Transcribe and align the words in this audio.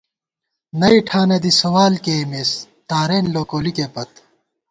نئ 0.79 0.97
ٹھاناں 1.07 1.41
دی 1.43 1.51
سوال 1.61 1.93
کېئیمېس 2.03 2.51
تارېن 2.89 3.25
لوکولِکے 3.35 3.87
پت 3.93 4.11